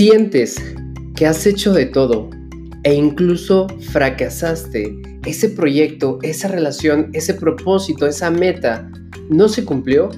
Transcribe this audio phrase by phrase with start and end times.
[0.00, 0.56] Sientes
[1.14, 2.30] que has hecho de todo
[2.84, 4.98] e incluso fracasaste.
[5.26, 8.90] Ese proyecto, esa relación, ese propósito, esa meta
[9.28, 10.08] no se cumplió.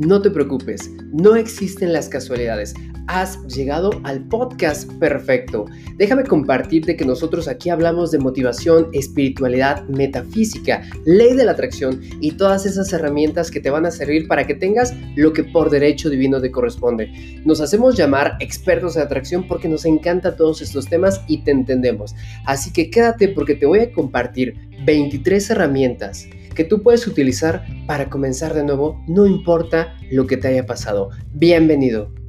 [0.00, 2.74] No te preocupes, no existen las casualidades
[3.06, 5.66] has llegado al podcast perfecto.
[5.96, 12.32] Déjame compartirte que nosotros aquí hablamos de motivación, espiritualidad, metafísica, ley de la atracción y
[12.32, 16.10] todas esas herramientas que te van a servir para que tengas lo que por derecho
[16.10, 17.40] divino te corresponde.
[17.44, 22.14] Nos hacemos llamar expertos de atracción porque nos encanta todos estos temas y te entendemos.
[22.46, 28.10] Así que quédate porque te voy a compartir 23 herramientas que tú puedes utilizar para
[28.10, 31.10] comenzar de nuevo, no importa lo que te haya pasado.
[31.32, 32.21] Bienvenido.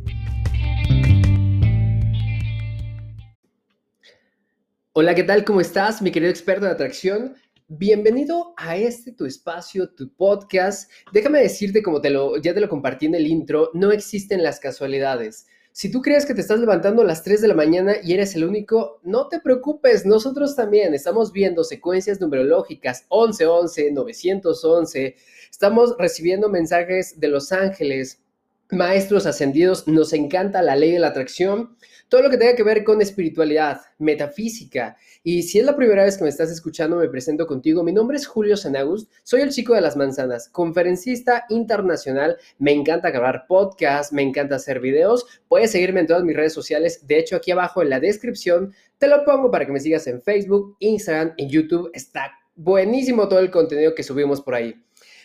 [4.96, 5.44] Hola, ¿qué tal?
[5.44, 7.34] ¿Cómo estás, mi querido experto de atracción?
[7.68, 10.92] Bienvenido a este tu espacio, tu podcast.
[11.12, 14.60] Déjame decirte, como te lo, ya te lo compartí en el intro, no existen las
[14.60, 15.48] casualidades.
[15.72, 18.36] Si tú crees que te estás levantando a las 3 de la mañana y eres
[18.36, 25.16] el único, no te preocupes, nosotros también estamos viendo secuencias numerológicas 1111, 911,
[25.50, 28.23] estamos recibiendo mensajes de los ángeles,
[28.72, 31.76] maestros ascendidos, nos encanta la ley de la atracción,
[32.10, 34.98] todo lo que tenga que ver con espiritualidad, metafísica.
[35.24, 37.84] Y si es la primera vez que me estás escuchando, me presento contigo.
[37.84, 42.38] Mi nombre es Julio Sanagust, soy el chico de las manzanas, conferencista internacional.
[42.60, 45.26] Me encanta grabar podcasts, me encanta hacer videos.
[45.48, 47.08] Puedes seguirme en todas mis redes sociales.
[47.08, 50.22] De hecho, aquí abajo en la descripción te lo pongo para que me sigas en
[50.22, 51.90] Facebook, Instagram, en YouTube.
[51.94, 54.76] Está buenísimo todo el contenido que subimos por ahí.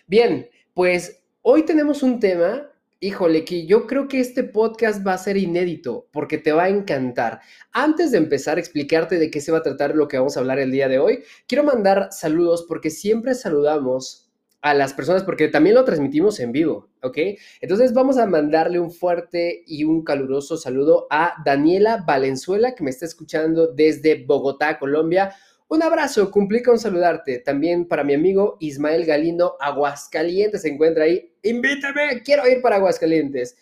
[0.06, 2.70] Bien, pues hoy tenemos un tema
[3.00, 6.68] Híjole, que yo creo que este podcast va a ser inédito porque te va a
[6.68, 7.40] encantar.
[7.70, 10.40] Antes de empezar a explicarte de qué se va a tratar lo que vamos a
[10.40, 14.28] hablar el día de hoy, quiero mandar saludos porque siempre saludamos
[14.62, 17.18] a las personas porque también lo transmitimos en vivo, ¿ok?
[17.60, 22.90] Entonces vamos a mandarle un fuerte y un caluroso saludo a Daniela Valenzuela que me
[22.90, 25.36] está escuchando desde Bogotá, Colombia.
[25.70, 27.40] Un abrazo, cumplí con saludarte.
[27.40, 31.30] También para mi amigo Ismael Galindo, Aguascalientes se encuentra ahí.
[31.42, 33.54] Invítame, quiero ir para Aguascalientes.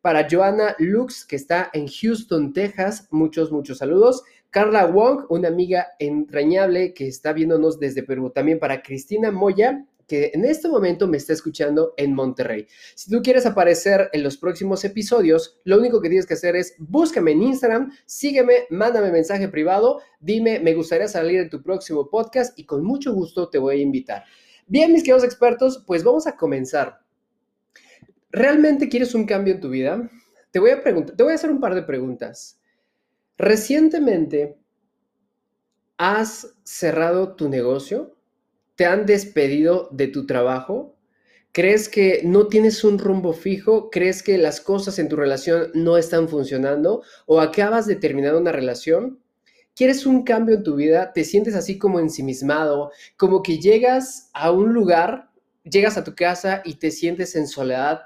[0.00, 4.24] Para Joana Lux, que está en Houston, Texas, muchos, muchos saludos.
[4.50, 8.30] Carla Wong, una amiga entrañable que está viéndonos desde Perú.
[8.30, 12.66] También para Cristina Moya, que en este momento me está escuchando en Monterrey.
[12.94, 16.74] Si tú quieres aparecer en los próximos episodios, lo único que tienes que hacer es
[16.78, 22.58] búscame en Instagram, sígueme, mándame mensaje privado, dime, me gustaría salir en tu próximo podcast
[22.58, 24.24] y con mucho gusto te voy a invitar.
[24.66, 27.00] Bien, mis queridos expertos, pues vamos a comenzar.
[28.30, 30.10] ¿Realmente quieres un cambio en tu vida?
[30.50, 32.60] Te voy a preguntar, te voy a hacer un par de preguntas.
[33.38, 34.58] Recientemente,
[35.96, 38.14] ¿has cerrado tu negocio?
[38.74, 40.96] ¿Te han despedido de tu trabajo?
[41.52, 43.90] ¿Crees que no tienes un rumbo fijo?
[43.90, 47.02] ¿Crees que las cosas en tu relación no están funcionando?
[47.26, 49.20] ¿O acabas de terminar una relación?
[49.74, 51.12] ¿Quieres un cambio en tu vida?
[51.12, 52.90] ¿Te sientes así como ensimismado?
[53.18, 55.30] Como que llegas a un lugar,
[55.64, 58.00] llegas a tu casa y te sientes en soledad,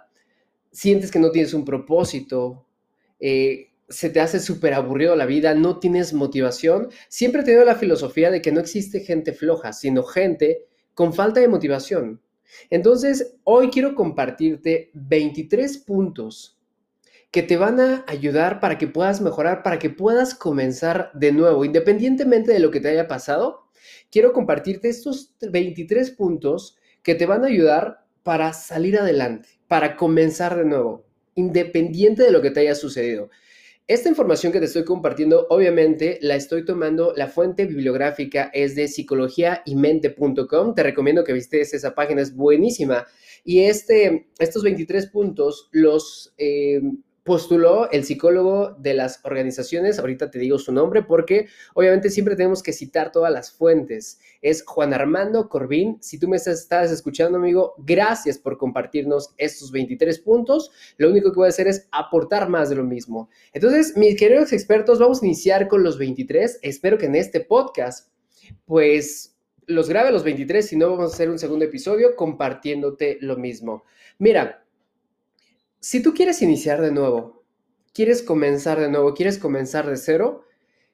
[0.72, 2.66] sientes que no tienes un propósito,
[3.20, 6.88] eh, se te hace súper aburrido la vida, no tienes motivación.
[7.08, 10.64] Siempre he tenido la filosofía de que no existe gente floja, sino gente
[10.94, 12.20] con falta de motivación.
[12.70, 16.58] Entonces, hoy quiero compartirte 23 puntos
[17.30, 21.64] que te van a ayudar para que puedas mejorar, para que puedas comenzar de nuevo,
[21.64, 23.68] independientemente de lo que te haya pasado.
[24.10, 30.56] Quiero compartirte estos 23 puntos que te van a ayudar para salir adelante, para comenzar
[30.56, 31.04] de nuevo,
[31.34, 33.30] independiente de lo que te haya sucedido.
[33.88, 38.88] Esta información que te estoy compartiendo, obviamente, la estoy tomando, la fuente bibliográfica es de
[38.88, 40.74] psicologiaymente.com.
[40.74, 43.06] Te recomiendo que visites esa página, es buenísima.
[43.44, 46.80] Y este, estos 23 puntos los eh,
[47.26, 52.62] postuló el psicólogo de las organizaciones, ahorita te digo su nombre porque obviamente siempre tenemos
[52.62, 54.20] que citar todas las fuentes.
[54.40, 55.98] Es Juan Armando Corbín.
[56.00, 60.70] Si tú me estás, escuchando, amigo, gracias por compartirnos estos 23 puntos.
[60.98, 63.28] Lo único que voy a hacer es aportar más de lo mismo.
[63.52, 66.60] Entonces, mis queridos expertos, vamos a iniciar con los 23.
[66.62, 68.08] Espero que en este podcast,
[68.66, 69.36] pues
[69.66, 73.82] los grabe los 23, si no vamos a hacer un segundo episodio compartiéndote lo mismo.
[74.18, 74.65] Mira,
[75.80, 77.44] si tú quieres iniciar de nuevo,
[77.92, 80.44] quieres comenzar de nuevo, quieres comenzar de cero,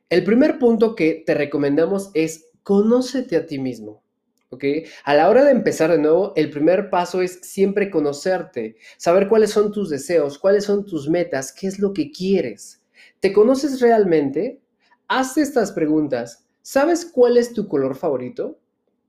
[0.08, 4.02] el primer punto que te recomendamos es conócete a ti mismo.
[4.50, 4.64] ¿Ok?
[5.04, 9.50] A la hora de empezar de nuevo, el primer paso es siempre conocerte, saber cuáles
[9.50, 12.82] son tus deseos, cuáles son tus metas, qué es lo que quieres.
[13.20, 14.60] ¿Te conoces realmente?
[15.08, 16.46] Haz estas preguntas.
[16.60, 18.58] ¿Sabes cuál es tu color favorito?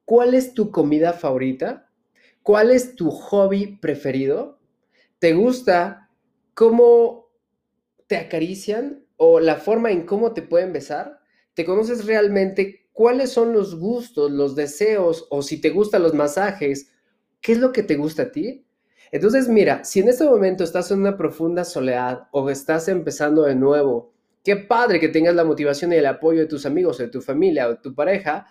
[0.05, 1.89] ¿Cuál es tu comida favorita?
[2.41, 4.59] ¿Cuál es tu hobby preferido?
[5.23, 6.09] ¿Te gusta
[6.53, 7.29] cómo
[8.07, 9.05] te acarician?
[9.15, 11.21] o la forma en cómo te pueden besar,
[11.53, 16.91] te conoces realmente cuáles son los gustos, los deseos, o si te gustan los masajes,
[17.39, 18.65] qué es lo que te gusta a ti.
[19.13, 23.55] Entonces, mira, si en este momento estás en una profunda soledad o estás empezando de
[23.55, 24.11] nuevo,
[24.43, 27.69] qué padre que tengas la motivación y el apoyo de tus amigos, de tu familia
[27.69, 28.45] o de tu pareja,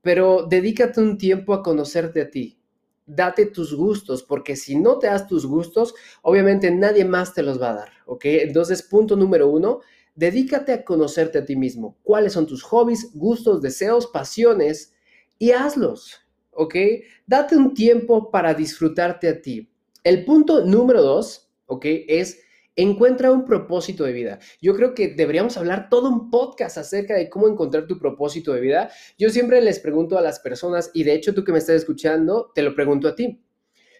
[0.00, 2.63] pero dedícate un tiempo a conocerte a ti.
[3.06, 7.60] Date tus gustos, porque si no te das tus gustos, obviamente nadie más te los
[7.60, 8.24] va a dar, ¿ok?
[8.24, 9.80] Entonces, punto número uno,
[10.14, 11.98] Dedícate a conocerte a ti mismo.
[12.04, 14.94] ¿Cuáles son tus hobbies, gustos, deseos, pasiones?
[15.38, 16.20] Y hazlos,
[16.52, 16.74] ¿ok?
[17.26, 19.68] Date un tiempo para disfrutarte a ti.
[20.04, 21.86] El punto número dos, ¿ok?
[22.06, 22.38] Es
[22.76, 24.38] encuentra un propósito de vida.
[24.60, 28.60] Yo creo que deberíamos hablar todo un podcast acerca de cómo encontrar tu propósito de
[28.60, 28.90] vida.
[29.18, 32.50] Yo siempre les pregunto a las personas, y de hecho tú que me estás escuchando,
[32.54, 33.40] te lo pregunto a ti.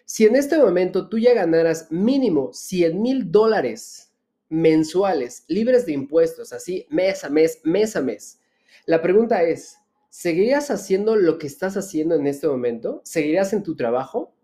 [0.05, 4.13] Si en este momento tú ya ganaras mínimo 100 mil dólares
[4.49, 8.39] mensuales, libres de impuestos, así mes a mes, mes a mes.
[8.85, 9.77] La pregunta es,
[10.09, 13.01] ¿seguirías haciendo lo que estás haciendo en este momento?
[13.03, 14.34] ¿Seguirías en tu trabajo?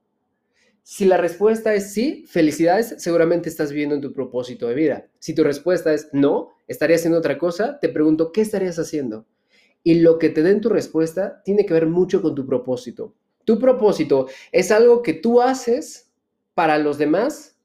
[0.83, 5.07] Si la respuesta es sí, felicidades, seguramente estás viviendo en tu propósito de vida.
[5.19, 9.25] Si tu respuesta es no, estarías haciendo otra cosa, te pregunto, ¿qué estarías haciendo?
[9.83, 13.15] Y lo que te den tu respuesta tiene que ver mucho con tu propósito.
[13.45, 16.11] Tu propósito es algo que tú haces
[16.53, 17.57] para los demás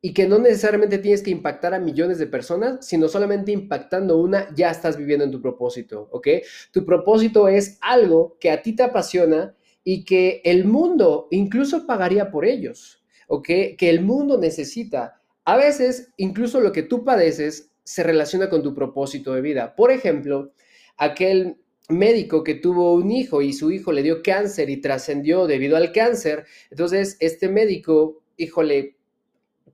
[0.00, 4.52] y que no necesariamente tienes que impactar a millones de personas, sino solamente impactando una,
[4.54, 6.28] ya estás viviendo en tu propósito, ¿ok?
[6.72, 12.30] Tu propósito es algo que a ti te apasiona y que el mundo incluso pagaría
[12.30, 13.46] por ellos, ¿ok?
[13.76, 15.20] Que el mundo necesita.
[15.44, 19.74] A veces, incluso lo que tú padeces se relaciona con tu propósito de vida.
[19.74, 20.52] Por ejemplo,
[20.96, 21.56] aquel
[21.88, 25.92] médico que tuvo un hijo y su hijo le dio cáncer y trascendió debido al
[25.92, 28.96] cáncer, entonces este médico, híjole,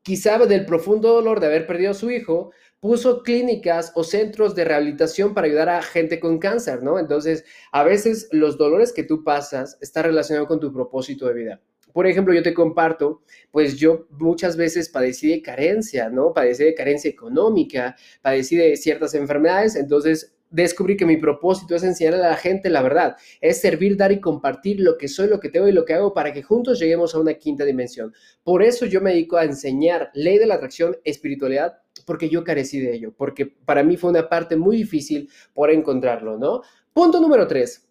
[0.02, 4.65] quizá del profundo dolor de haber perdido a su hijo, puso clínicas o centros de
[4.65, 6.99] rehabilitación para ayudar a gente con cáncer, ¿no?
[6.99, 11.61] Entonces, a veces los dolores que tú pasas están relacionados con tu propósito de vida.
[11.93, 16.33] Por ejemplo, yo te comparto, pues yo muchas veces padecí de carencia, ¿no?
[16.33, 22.15] Padecí de carencia económica, padecí de ciertas enfermedades, entonces descubrí que mi propósito es enseñar
[22.15, 25.49] a la gente la verdad, es servir, dar y compartir lo que soy, lo que
[25.49, 28.15] tengo y lo que hago para que juntos lleguemos a una quinta dimensión.
[28.45, 32.81] Por eso yo me dedico a enseñar ley de la atracción, espiritualidad, porque yo carecí
[32.81, 36.62] de ello, porque para mí fue una parte muy difícil por encontrarlo, ¿no?
[36.94, 37.87] Punto número tres.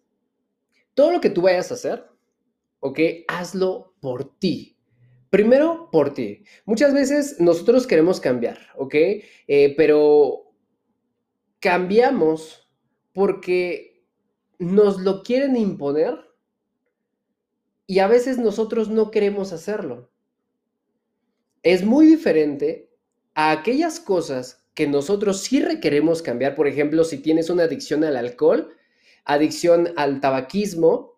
[0.92, 2.04] Todo lo que tú vayas a hacer,
[2.80, 2.98] ¿ok?
[3.28, 4.76] Hazlo por ti.
[5.30, 6.42] Primero, por ti.
[6.64, 8.94] Muchas veces nosotros queremos cambiar, ¿ok?
[8.96, 10.50] Eh, pero
[11.60, 12.68] cambiamos
[13.12, 14.04] porque
[14.58, 16.18] nos lo quieren imponer
[17.86, 20.10] y a veces nosotros no queremos hacerlo.
[21.62, 22.87] Es muy diferente
[23.38, 26.56] a aquellas cosas que nosotros sí requeremos cambiar.
[26.56, 28.74] Por ejemplo, si tienes una adicción al alcohol,
[29.24, 31.16] adicción al tabaquismo,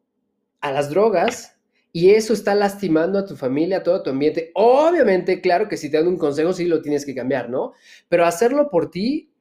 [0.60, 1.56] a las drogas,
[1.92, 4.50] y eso está lastimando a tu familia, a todo tu ambiente.
[4.52, 7.72] Obviamente, claro que si te dan un consejo, sí lo tienes que cambiar, ¿no?
[8.10, 9.32] Pero hacerlo por ti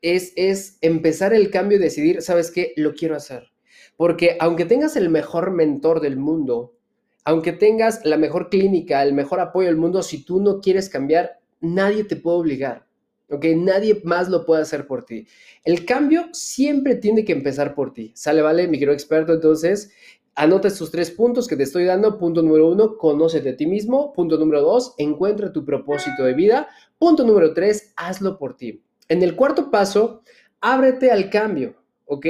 [0.00, 2.72] es, empezar el cambio y decidir, ¿sabes qué?
[2.76, 3.52] Lo quiero hacer.
[3.98, 6.78] Porque aunque tengas el mejor mentor del mundo,
[7.24, 11.40] aunque tengas la mejor clínica, el mejor apoyo del mundo, si tú no quieres cambiar,
[11.60, 12.86] nadie te puede obligar.
[13.30, 13.44] ¿ok?
[13.56, 15.26] Nadie más lo puede hacer por ti.
[15.64, 18.12] El cambio siempre tiene que empezar por ti.
[18.14, 19.32] ¿Sale, vale, mi querido experto?
[19.32, 19.92] Entonces,
[20.34, 22.18] anota estos tres puntos que te estoy dando.
[22.18, 24.12] Punto número uno, conócete a ti mismo.
[24.12, 26.68] Punto número dos, encuentra tu propósito de vida.
[26.98, 28.82] Punto número tres, hazlo por ti.
[29.08, 30.22] En el cuarto paso,
[30.60, 32.26] ábrete al cambio, ¿ok?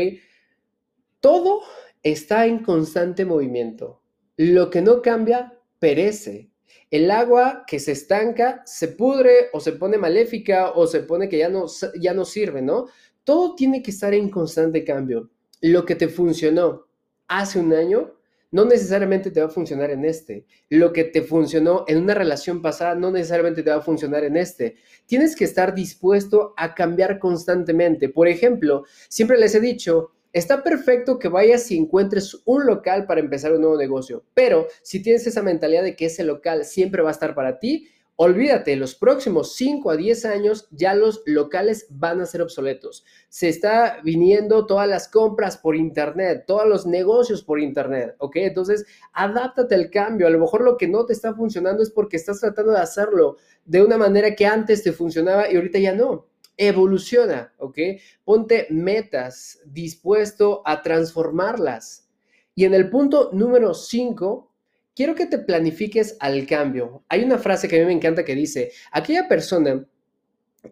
[1.21, 1.63] Todo
[2.03, 4.03] está en constante movimiento.
[4.37, 6.51] Lo que no cambia, perece.
[6.91, 11.39] El agua que se estanca se pudre o se pone maléfica o se pone que
[11.39, 11.67] ya no,
[12.01, 12.87] ya no sirve, ¿no?
[13.25, 15.31] Todo tiene que estar en constante cambio.
[15.61, 16.87] Lo que te funcionó
[17.29, 18.17] hace un año
[18.53, 20.47] no necesariamente te va a funcionar en este.
[20.69, 24.37] Lo que te funcionó en una relación pasada no necesariamente te va a funcionar en
[24.37, 24.77] este.
[25.07, 28.09] Tienes que estar dispuesto a cambiar constantemente.
[28.09, 33.21] Por ejemplo, siempre les he dicho, está perfecto que vayas y encuentres un local para
[33.21, 37.09] empezar un nuevo negocio, pero si tienes esa mentalidad de que ese local siempre va
[37.09, 37.89] a estar para ti,
[38.19, 43.05] Olvídate, los próximos 5 a 10 años ya los locales van a ser obsoletos.
[43.29, 48.37] Se está viniendo todas las compras por internet, todos los negocios por internet, ¿ok?
[48.37, 50.27] Entonces, adáptate al cambio.
[50.27, 53.37] A lo mejor lo que no te está funcionando es porque estás tratando de hacerlo
[53.67, 56.25] de una manera que antes te funcionaba y ahorita ya no.
[56.57, 57.79] Evoluciona, ¿ok?
[58.25, 62.09] Ponte metas, dispuesto a transformarlas.
[62.55, 64.53] Y en el punto número 5,
[64.95, 67.05] quiero que te planifiques al cambio.
[67.09, 69.87] Hay una frase que a mí me encanta que dice, aquella persona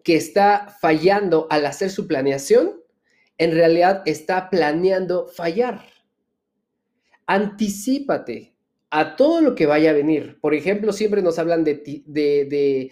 [0.03, 2.81] que está fallando al hacer su planeación,
[3.37, 5.85] en realidad está planeando fallar.
[7.27, 8.55] Anticípate
[8.89, 10.39] a todo lo que vaya a venir.
[10.39, 12.91] Por ejemplo, siempre nos hablan de, de, de,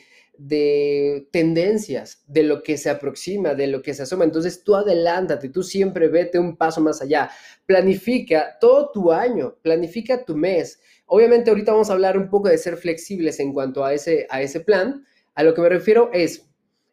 [1.31, 4.23] tendencias, de lo que se aproxima, de lo que se asoma.
[4.25, 7.29] Entonces tú adelántate, tú siempre vete un paso más allá.
[7.65, 10.81] Planifica todo tu año, planifica tu mes.
[11.05, 14.41] Obviamente ahorita vamos a hablar un poco de ser flexibles en cuanto a ese, a
[14.41, 15.05] ese plan.
[15.35, 16.49] A lo que me refiero es,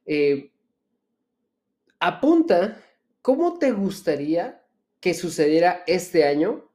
[0.06, 0.50] eh,
[1.98, 2.82] apunta
[3.22, 4.62] cómo te gustaría
[5.00, 6.70] que sucediera este año.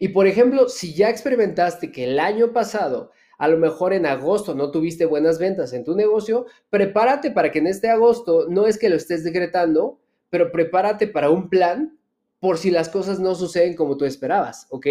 [0.00, 4.54] Y por ejemplo, si ya experimentaste que el año pasado, a lo mejor en agosto
[4.54, 8.78] no tuviste buenas ventas en tu negocio, prepárate para que en este agosto no es
[8.78, 11.98] que lo estés decretando, pero prepárate para un plan
[12.40, 14.86] por si las cosas no suceden como tú esperabas, ¿ok?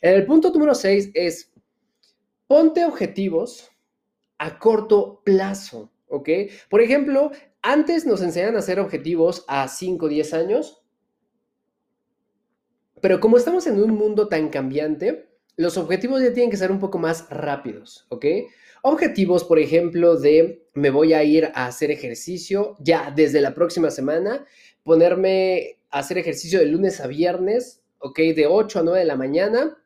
[0.00, 1.52] El punto número 6 es,
[2.46, 3.70] ponte objetivos
[4.38, 6.28] a corto plazo, ¿ok?
[6.68, 7.30] Por ejemplo,
[7.62, 10.82] antes nos enseñan a hacer objetivos a 5 o 10 años,
[13.00, 15.29] pero como estamos en un mundo tan cambiante,
[15.60, 18.24] los objetivos ya tienen que ser un poco más rápidos, ¿ok?
[18.82, 23.90] Objetivos, por ejemplo, de me voy a ir a hacer ejercicio ya desde la próxima
[23.90, 24.46] semana,
[24.84, 28.18] ponerme a hacer ejercicio de lunes a viernes, ¿ok?
[28.34, 29.76] De 8 a 9 de la mañana,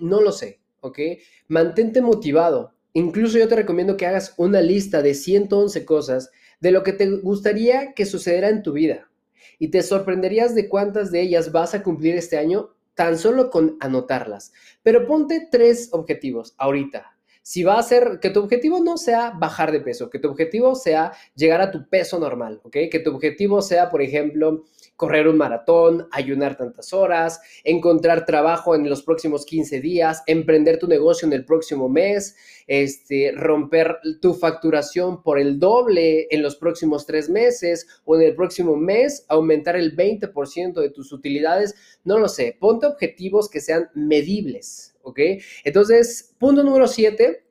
[0.00, 0.98] no lo sé, ¿ok?
[1.46, 2.72] Mantente motivado.
[2.94, 7.10] Incluso yo te recomiendo que hagas una lista de 111 cosas de lo que te
[7.18, 9.10] gustaría que sucediera en tu vida.
[9.58, 13.76] Y te sorprenderías de cuántas de ellas vas a cumplir este año tan solo con
[13.78, 14.52] anotarlas.
[14.82, 17.15] Pero ponte tres objetivos ahorita.
[17.48, 20.74] Si va a ser que tu objetivo no sea bajar de peso, que tu objetivo
[20.74, 22.76] sea llegar a tu peso normal, ¿ok?
[22.90, 24.64] Que tu objetivo sea, por ejemplo,
[24.96, 30.88] correr un maratón, ayunar tantas horas, encontrar trabajo en los próximos 15 días, emprender tu
[30.88, 32.34] negocio en el próximo mes,
[32.66, 38.34] este, romper tu facturación por el doble en los próximos tres meses o en el
[38.34, 43.88] próximo mes, aumentar el 20% de tus utilidades, no lo sé, ponte objetivos que sean
[43.94, 45.20] medibles, ¿ok?
[45.64, 47.46] Entonces, punto número 7,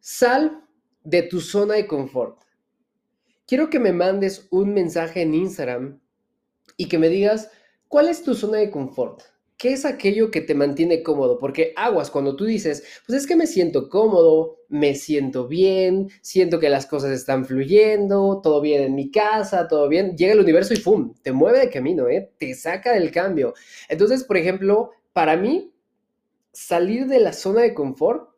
[0.00, 0.64] sal
[1.04, 2.40] de tu zona de confort.
[3.46, 6.00] Quiero que me mandes un mensaje en Instagram
[6.76, 7.50] y que me digas,
[7.86, 9.22] ¿cuál es tu zona de confort?
[9.58, 11.38] ¿Qué es aquello que te mantiene cómodo?
[11.38, 16.58] Porque aguas, cuando tú dices, pues es que me siento cómodo, me siento bien, siento
[16.60, 20.72] que las cosas están fluyendo, todo bien en mi casa, todo bien, llega el universo
[20.72, 21.12] y ¡pum!
[21.22, 22.32] Te mueve de camino, ¿eh?
[22.38, 23.52] Te saca del cambio.
[23.90, 25.69] Entonces, por ejemplo, para mí,
[26.52, 28.30] salir de la zona de confort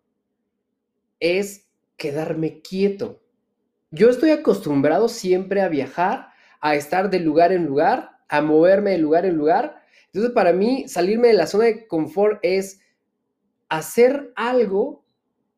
[1.21, 3.23] es quedarme quieto.
[3.91, 6.29] Yo estoy acostumbrado siempre a viajar,
[6.61, 9.83] a estar de lugar en lugar, a moverme de lugar en lugar.
[10.07, 12.81] Entonces, para mí, salirme de la zona de confort es
[13.69, 15.02] hacer algo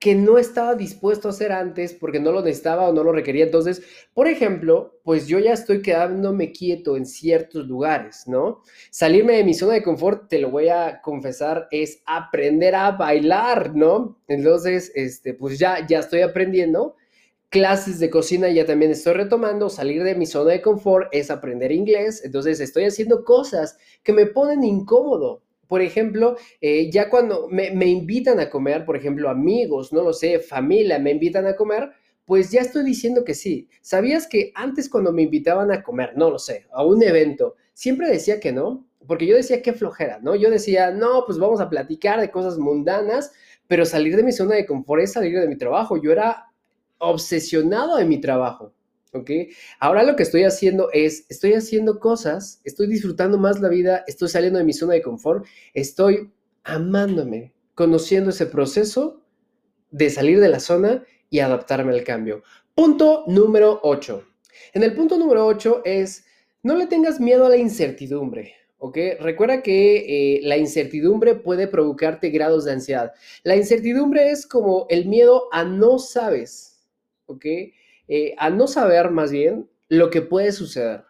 [0.04, 3.46] que no estaba dispuesto a hacer antes porque no lo necesitaba o no lo requería.
[3.46, 3.82] Entonces,
[4.12, 8.60] por ejemplo, pues yo ya estoy quedándome quieto en ciertos lugares, ¿no?
[8.90, 13.74] Salirme de mi zona de confort, te lo voy a confesar, es aprender a bailar,
[13.74, 14.18] ¿no?
[14.28, 16.96] Entonces, este, pues ya, ya estoy aprendiendo
[17.48, 21.72] clases de cocina ya también estoy retomando, salir de mi zona de confort es aprender
[21.72, 25.40] inglés, entonces estoy haciendo cosas que me ponen incómodo.
[25.74, 30.38] Por ejemplo, eh, ya cuando me, invitan a comer, por ejemplo, amigos, no lo sé,
[30.38, 31.90] familia, me invitan a comer,
[32.24, 33.68] pues ya estoy diciendo que sí.
[33.80, 38.08] ¿Sabías que antes cuando me invitaban a comer, no lo sé, a un evento, siempre
[38.08, 38.86] decía que no?
[39.04, 40.36] Porque yo decía que flojera, ¿no?
[40.36, 43.32] Yo decía, no, pues vamos a platicar de cosas mundanas,
[43.66, 46.00] pero salir de mi zona de confort es salir de mi trabajo.
[46.00, 46.52] Yo era
[46.98, 48.73] obsesionado de mi trabajo.
[49.14, 49.30] ¿Ok?
[49.78, 54.28] Ahora lo que estoy haciendo es, estoy haciendo cosas, estoy disfrutando más la vida, estoy
[54.28, 56.32] saliendo de mi zona de confort, estoy
[56.64, 59.22] amándome, conociendo ese proceso
[59.92, 62.42] de salir de la zona y adaptarme al cambio.
[62.74, 64.24] Punto número 8.
[64.72, 66.24] En el punto número 8 es,
[66.64, 68.54] no le tengas miedo a la incertidumbre.
[68.78, 68.98] ¿ok?
[69.20, 73.12] Recuerda que eh, la incertidumbre puede provocarte grados de ansiedad.
[73.44, 76.84] La incertidumbre es como el miedo a no sabes.
[77.26, 77.46] ¿ok?
[78.08, 81.04] Eh, a no saber más bien lo que puede suceder.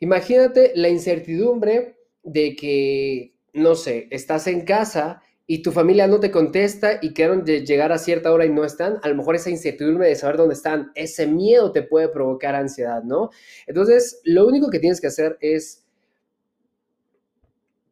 [0.00, 6.30] Imagínate la incertidumbre de que, no sé, estás en casa y tu familia no te
[6.30, 10.08] contesta y quieren llegar a cierta hora y no están, a lo mejor esa incertidumbre
[10.08, 13.30] de saber dónde están, ese miedo te puede provocar ansiedad, ¿no?
[13.66, 15.84] Entonces, lo único que tienes que hacer es,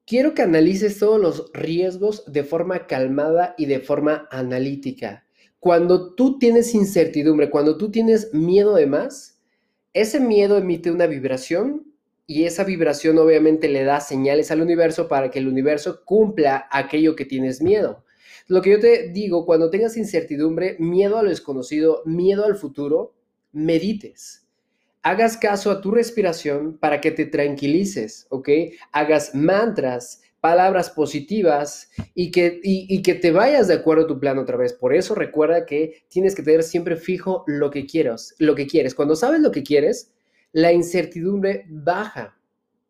[0.06, 5.21] quiero que analices todos los riesgos de forma calmada y de forma analítica.
[5.62, 9.40] Cuando tú tienes incertidumbre, cuando tú tienes miedo de más,
[9.92, 11.86] ese miedo emite una vibración
[12.26, 17.14] y esa vibración obviamente le da señales al universo para que el universo cumpla aquello
[17.14, 18.04] que tienes miedo.
[18.48, 23.14] Lo que yo te digo, cuando tengas incertidumbre, miedo a lo desconocido, miedo al futuro,
[23.52, 24.44] medites.
[25.04, 28.48] hagas caso a tu respiración para que te tranquilices, ¿ok?
[28.90, 34.38] Hagas mantras, palabras positivas y que, y, que te vayas de acuerdo a tu plan
[34.38, 34.72] otra vez.
[34.72, 38.96] Por eso recuerda que tienes que tener siempre fijo lo que quieras, lo que quieres.
[38.96, 40.12] Cuando sabes lo que quieres,
[40.50, 42.36] la incertidumbre baja.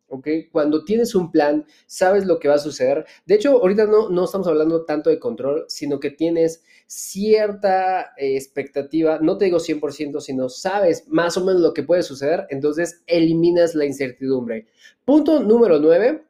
[0.07, 0.27] ¿ok?
[0.51, 3.05] Cuando tienes un plan, sabes lo que va a suceder.
[3.27, 8.35] De hecho, ahorita no, no estamos hablando tanto de control, sino que tienes cierta eh,
[8.35, 13.03] expectativa, no te digo 100%, sino sabes más o menos lo que puede suceder, entonces
[13.05, 14.65] eliminas la incertidumbre.
[15.05, 16.23] Punto número 9,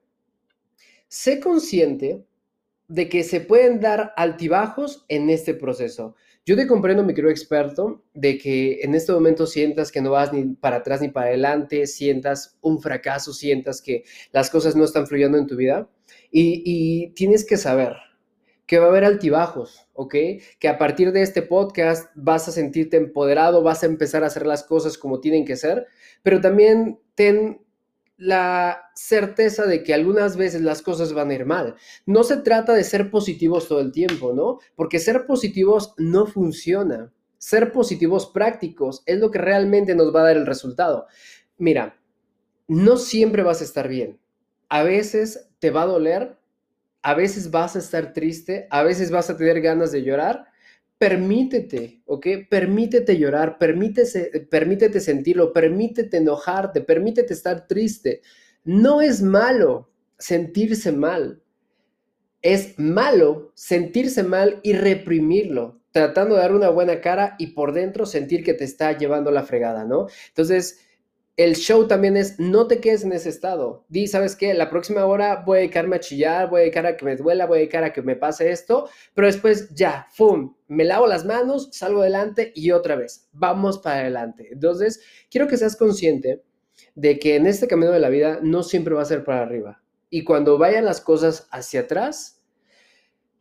[1.14, 2.26] sé consciente
[2.88, 6.16] de que se pueden dar altibajos en este proceso.
[6.44, 10.34] Yo te comprendo, mi querido experto, de que en este momento sientas que no vas
[10.34, 15.06] ni para atrás ni para adelante, sientas un fracaso, sientas que las cosas no están
[15.06, 15.88] fluyendo en tu vida
[16.32, 17.94] y, tienes que saber
[18.66, 20.16] que va a haber altibajos, ¿ok?
[20.58, 24.48] Que a partir de este podcast vas a sentirte empoderado, vas a empezar a hacer
[24.48, 25.86] las cosas como tienen que ser,
[26.24, 27.63] pero también ten
[28.24, 31.76] la certeza de que algunas veces las cosas van a ir mal.
[32.06, 34.60] No se trata de ser positivos todo el tiempo, ¿no?
[34.76, 37.12] Porque ser positivos no funciona.
[37.38, 41.08] Ser positivos prácticos es lo que realmente nos va a dar el resultado.
[41.58, 42.00] Mira,
[42.70, 44.22] no siempre vas a estar bien.
[44.70, 46.38] A veces te va a doler,
[47.02, 50.48] a veces vas a estar triste, a veces vas a tener ganas de llorar,
[51.04, 52.28] permítete, ¿ok?
[52.50, 58.22] Permítete llorar, permítete, permítete sentirlo, permítete enojarte, permítete estar triste.
[58.64, 61.44] No es malo sentirse mal.
[62.42, 68.06] Es malo sentirse mal y reprimirlo, tratando de dar una buena cara y por dentro
[68.06, 70.08] sentir que te está llevando la fregada, ¿no?
[70.30, 70.83] Entonces,
[71.36, 73.86] el show también es no te quedes en ese estado.
[73.90, 74.54] Di, ¿sabes qué?
[74.54, 77.48] La próxima hora voy a dedicarme a chillar, voy a dedicar a que me duela,
[77.48, 80.56] voy a dedicar a que me pase esto, pero después ya, ¡fum!
[80.68, 84.50] Me lavo las manos, salgo adelante y otra vez, vamos para adelante.
[84.52, 86.44] Entonces, quiero que seas consciente
[86.94, 89.82] de que en este camino de la vida no siempre va a ser para arriba.
[90.12, 92.44] Y cuando vayan las cosas hacia atrás,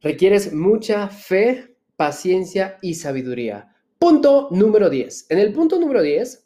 [0.00, 3.76] requieres mucha fe, paciencia y sabiduría.
[3.98, 5.26] Punto número 10.
[5.28, 6.41] En el punto número 10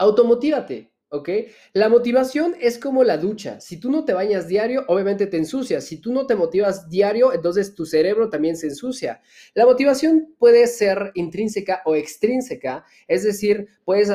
[0.00, 1.28] Automotívate, ¿ok?
[1.74, 3.60] La motivación es como la ducha.
[3.60, 5.84] Si tú no te bañas diario, obviamente te ensucias.
[5.84, 9.20] Si tú no te motivas diario, entonces tu cerebro también se ensucia.
[9.54, 14.10] La motivación puede ser intrínseca o extrínseca, es decir, puedes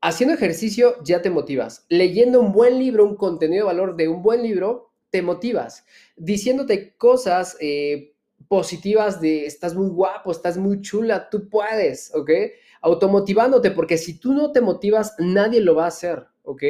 [0.00, 1.86] haciendo ejercicio ya te motivas.
[1.88, 5.84] Leyendo un buen libro, un contenido de valor de un buen libro, te motivas.
[6.16, 8.14] Diciéndote cosas eh,
[8.48, 12.30] positivas de estás muy guapo, estás muy chula, tú puedes, ¿ok?
[12.80, 16.62] Automotivándote, porque si tú no te motivas, nadie lo va a hacer, ¿ok?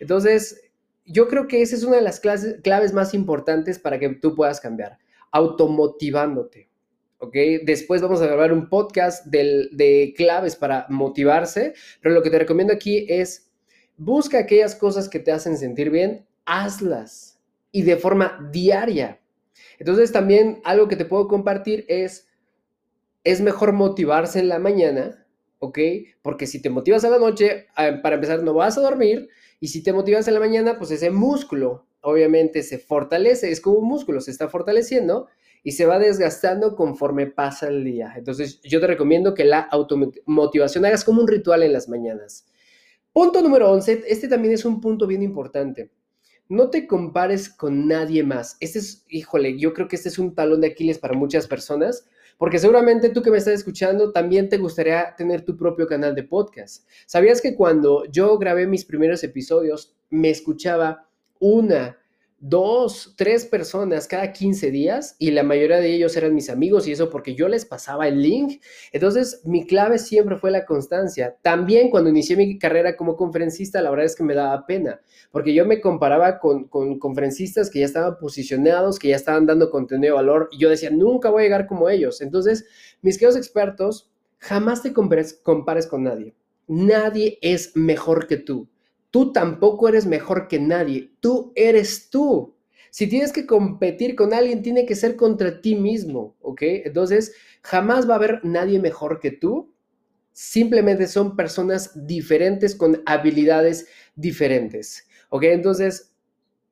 [0.00, 0.70] Entonces,
[1.04, 4.60] yo creo que esa es una de las claves más importantes para que tú puedas
[4.60, 4.98] cambiar,
[5.30, 6.70] automotivándote,
[7.18, 7.34] ¿ok?
[7.64, 12.72] Después vamos a grabar un podcast de claves para motivarse, pero lo que te recomiendo
[12.72, 13.50] aquí es,
[13.96, 19.20] busca aquellas cosas que te hacen sentir bien, hazlas y de forma diaria.
[19.78, 22.28] Entonces también algo que te puedo compartir es,
[23.24, 25.23] es mejor motivarse en la mañana
[25.64, 25.78] ¿ok?
[26.22, 29.28] Porque si te motivas a la noche, ah, para empezar, no vas a dormir,
[29.60, 33.78] y si te motivas en la mañana, pues ese músculo obviamente se fortalece, es como
[33.78, 35.26] un músculo, se está fortaleciendo
[35.62, 38.12] y se va desgastando conforme pasa el día.
[38.16, 42.46] Entonces, yo te recomiendo que la automotivación hagas como un ritual en las mañanas.
[43.12, 45.90] Punto número 11, este también es un punto bien importante.
[46.48, 48.58] No te compares con nadie más.
[48.60, 52.06] Este es, híjole, yo creo que este es un talón de Aquiles para muchas personas
[52.38, 56.24] porque seguramente tú que me estás escuchando también te gustaría tener tu propio canal de
[56.24, 56.88] podcast.
[57.06, 61.98] ¿Sabías que cuando yo grabé mis primeros episodios me escuchaba una,
[62.46, 66.92] dos, tres personas cada 15 días y la mayoría de ellos eran mis amigos y
[66.92, 68.60] eso porque yo les pasaba el link.
[68.92, 71.36] Entonces, mi clave siempre fue la constancia.
[71.40, 75.54] También cuando inicié mi carrera como conferencista, la verdad es que me daba pena, porque
[75.54, 80.22] yo me comparaba con, conferencistas que ya estaban posicionados, que ya estaban dando contenido de
[80.22, 82.20] valor y yo decía, nunca voy a llegar como ellos.
[82.20, 82.66] Entonces,
[83.00, 86.34] mis queridos expertos, jamás te compares con nadie.
[86.66, 88.68] Nadie es mejor que tú.
[89.14, 92.56] Tú tampoco eres mejor que nadie, tú eres tú.
[92.90, 96.62] Si tienes que competir con alguien, tiene que ser contra ti mismo, ¿ok?
[96.62, 99.72] Entonces, jamás va a haber nadie mejor que tú.
[100.32, 105.44] Simplemente son personas diferentes con habilidades diferentes, ¿ok?
[105.44, 106.13] Entonces,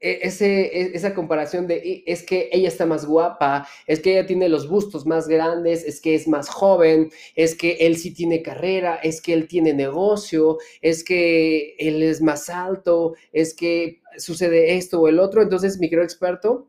[0.02, 4.48] ese, e, esa comparación de es que ella está más guapa, es que ella tiene
[4.48, 8.96] los bustos más grandes, es que es más joven, es que él sí tiene carrera,
[8.96, 15.00] es que él tiene negocio, es que él es más alto, es que sucede esto
[15.00, 15.40] o el otro.
[15.42, 16.68] Entonces, mi querido experto,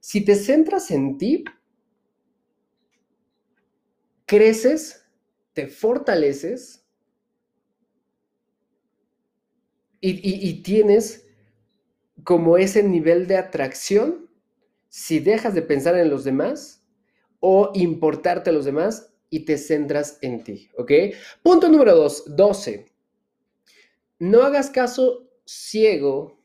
[0.00, 1.44] si te centras en ti,
[4.24, 5.04] creces,
[5.52, 6.86] te fortaleces
[10.00, 11.26] y, tienes
[12.24, 14.28] como ese nivel de atracción
[14.88, 16.84] si dejas de pensar en los demás
[17.38, 20.92] o importarte a los demás y te centras en ti, ¿ok?
[21.42, 22.86] Punto número dos, 12.
[24.18, 26.42] No hagas caso ciego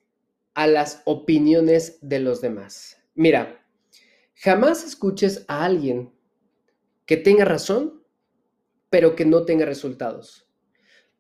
[0.54, 2.98] a las opiniones de los demás.
[3.16, 3.66] Mira,
[4.36, 6.14] jamás escuches a alguien
[7.06, 8.04] que tenga razón,
[8.90, 10.45] pero que no tenga resultados.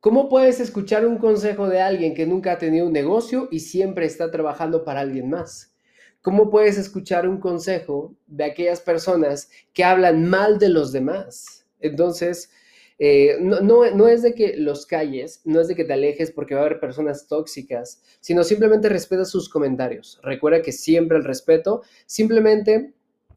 [0.05, 4.05] ¿Cómo puedes escuchar un consejo de alguien que nunca ha tenido un negocio y siempre
[4.05, 5.73] está trabajando para alguien más?
[6.21, 11.65] ¿Cómo puedes escuchar un consejo de aquellas personas que hablan mal de los demás?
[11.79, 12.51] Entonces,
[12.99, 16.53] eh, no, no, es de que los calles, no es de que te alejes porque
[16.53, 20.19] va a haber personas tóxicas, sino simplemente respeta sus comentarios.
[20.21, 22.93] Recuerda que siempre el respeto, simplemente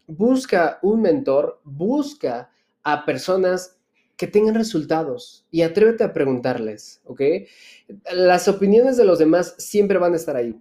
[0.06, 2.50] busca un mentor, busca
[2.82, 3.77] a personas
[4.18, 7.20] que tengan resultados y atrévete a preguntarles, ¿ok?
[8.12, 10.60] Las opiniones de los demás siempre van a estar ahí.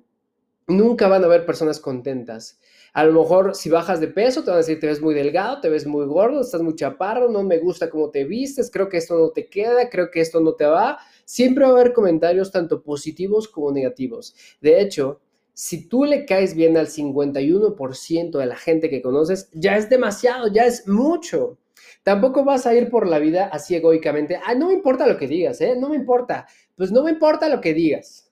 [0.67, 2.59] Nunca van a haber personas contentas.
[2.93, 5.59] A lo mejor si bajas de peso te van a decir, te ves muy delgado,
[5.59, 8.97] te ves muy gordo, estás muy chaparro, no me gusta cómo te vistes, creo que
[8.97, 10.99] esto no te queda, creo que esto no te va.
[11.25, 14.35] Siempre va a haber comentarios tanto positivos como negativos.
[14.61, 15.19] De hecho,
[15.53, 20.47] si tú le caes bien al 51% de la gente que conoces, ya es demasiado,
[20.47, 21.57] ya es mucho.
[22.07, 25.27] Tampoco vas a ir por la vida así egoicamente, ah, no me importa lo que
[25.27, 25.75] digas, ¿eh?
[25.77, 26.47] No me importa.
[26.77, 28.31] Pues no me importa lo que digas.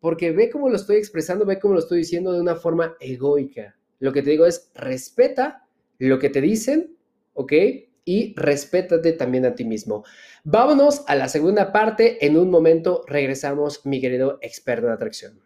[0.00, 3.74] Porque ve cómo lo estoy expresando, ve cómo lo estoy diciendo de una forma egoica.
[4.00, 6.94] Lo que te digo es, respeta lo que te dicen,
[7.32, 7.52] ¿ok?
[8.04, 10.04] Y respétate también a ti mismo.
[10.44, 12.26] Vámonos a la segunda parte.
[12.26, 15.40] En un momento regresamos, mi querido experto de atracción.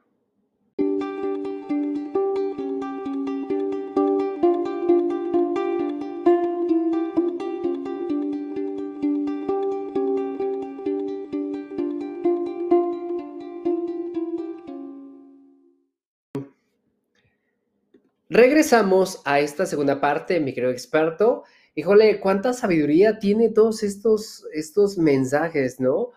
[18.34, 21.44] Regresamos a esta segunda parte, mi querido experto.
[21.76, 26.10] Híjole, cuánta sabiduría tiene todos estos, estos mensajes, ¿no?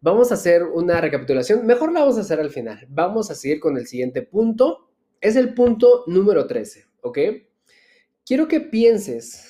[0.00, 1.64] Vamos a hacer una recapitulación.
[1.64, 2.84] Mejor la vamos a hacer al final.
[2.88, 4.90] Vamos a seguir con el siguiente punto.
[5.20, 7.18] Es el punto número 13, ¿ok?
[8.26, 9.48] Quiero que pienses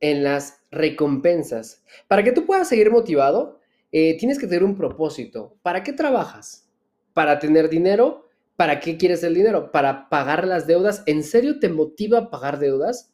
[0.00, 1.84] en las recompensas.
[2.08, 3.60] Para que tú puedas seguir motivado,
[3.92, 5.56] eh, tienes que tener un propósito.
[5.62, 6.68] ¿Para qué trabajas?
[7.12, 8.21] ¿Para tener dinero?
[8.62, 9.72] ¿Para qué quieres el dinero?
[9.72, 11.02] ¿Para pagar las deudas?
[11.06, 13.12] ¿En serio te motiva pagar deudas?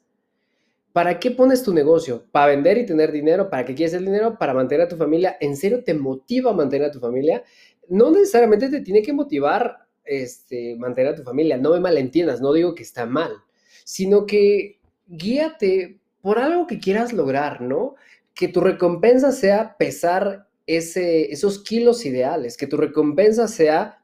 [0.92, 2.26] ¿Para qué pones tu negocio?
[2.30, 3.48] ¿Para vender y tener dinero?
[3.48, 4.37] ¿Para qué quieres el dinero?
[4.38, 5.38] ¿Para mantener a tu familia?
[5.40, 7.42] ¿En serio te motiva mantener a tu familia?
[7.88, 11.56] No necesariamente te tiene que motivar este, mantener a tu familia.
[11.56, 13.32] No me malentiendas, no digo que está mal,
[13.84, 17.94] sino que guíate por algo que quieras lograr, ¿no?
[18.34, 23.97] Que tu recompensa sea pesar esos kilos ideales, que tu recompensa sea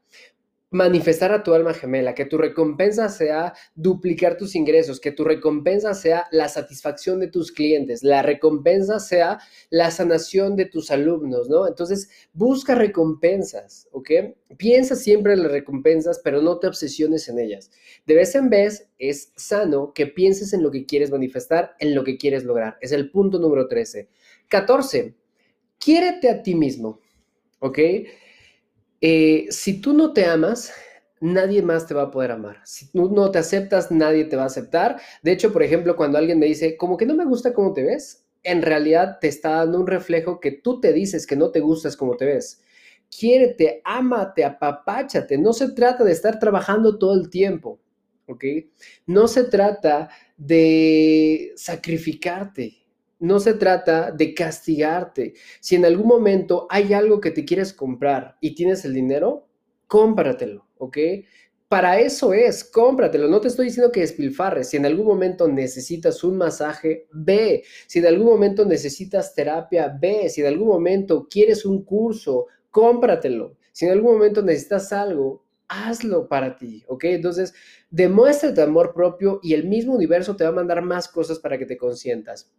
[0.75, 5.95] manifestar a tu alma gemela, que tu recompensa sea duplicar tus ingresos, que tu recompensa
[5.95, 9.39] sea la satisfacción de tus clientes, la recompensa sea
[9.71, 11.69] la sanación de tus alumnos, ¿no?
[11.69, 14.11] Entonces, busca recompensas, ¿ok?
[14.57, 17.71] Piensa siempre en las recompensas, pero no te obsesiones en ellas.
[18.05, 22.03] De vez en vez es sano que pienses en lo que quieres manifestar, en lo
[22.03, 22.79] que quieres lograr.
[22.81, 24.09] Es el punto número 13.
[24.49, 25.15] 14.
[25.79, 26.99] Quiérete a ti mismo,
[27.61, 27.79] ¿ok?
[29.07, 30.73] Eh, si tú no te amas,
[31.21, 32.63] nadie más te va a poder amar.
[32.65, 34.99] Si tú no te aceptas, nadie te va a aceptar.
[35.23, 37.83] De hecho, por ejemplo, cuando alguien me dice, como que no me gusta cómo te
[37.83, 41.61] ves, en realidad te está dando un reflejo que tú te dices que no te
[41.61, 42.63] gustas como te ves.
[43.11, 45.37] Quiérete, ámate, apapáchate.
[45.37, 47.79] No se trata de estar trabajando todo el tiempo,
[48.27, 48.43] ¿ok?
[49.05, 52.84] No se trata de sacrificarte.
[53.25, 55.33] No se trata de castigarte.
[55.61, 59.49] Si en algún momento hay algo que te quieres comprar y tienes el dinero,
[59.87, 60.99] cómpratelo, ¿ok?
[61.67, 63.27] Para eso es, cómpratelo.
[63.27, 64.69] No te estoy diciendo que despilfarres.
[64.69, 67.65] Si en algún momento necesitas un masaje, ve.
[67.87, 70.29] Si en algún momento necesitas terapia, ve.
[70.29, 73.57] Si en algún momento quieres un curso, cómpratelo.
[73.73, 77.05] Si en algún momento necesitas algo, hazlo para ti, ¿ok?
[77.05, 77.55] Entonces,
[77.95, 81.59] demuestra tu amor propio y el mismo universo te va a mandar más cosas para
[81.59, 82.53] que te consientas.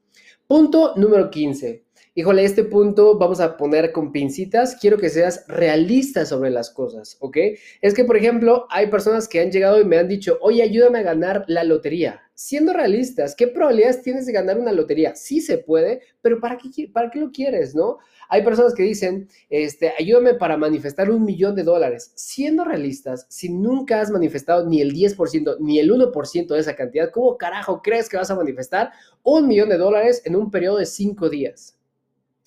[0.47, 1.83] Punto número 15.
[2.17, 4.77] Híjole, este punto vamos a poner con pincitas.
[4.79, 7.37] Quiero que seas realista sobre las cosas, ¿ok?
[7.81, 10.99] Es que, por ejemplo, hay personas que han llegado y me han dicho, oye, ayúdame
[10.99, 12.21] a ganar la lotería.
[12.33, 15.15] Siendo realistas, ¿qué probabilidades tienes de ganar una lotería?
[15.15, 17.97] Sí se puede, pero ¿para qué, para qué lo quieres, no?
[18.29, 22.11] Hay personas que dicen, este, ayúdame para manifestar un millón de dólares.
[22.15, 25.15] Siendo realistas, si nunca has manifestado ni el 10%
[25.59, 28.91] ni el 1% de esa cantidad, ¿cómo carajo crees que vas a manifestar
[29.23, 31.77] un millón de dólares en un periodo de cinco días?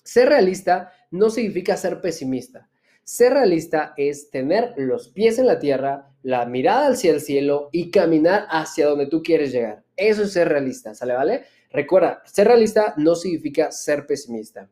[0.03, 2.69] Ser realista no significa ser pesimista.
[3.03, 7.91] Ser realista es tener los pies en la tierra, la mirada hacia el cielo y
[7.91, 9.83] caminar hacia donde tú quieres llegar.
[9.95, 11.13] Eso es ser realista, ¿sale?
[11.13, 11.45] ¿Vale?
[11.71, 14.69] Recuerda, ser realista no significa ser pesimista.